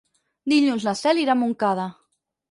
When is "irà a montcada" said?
1.23-1.85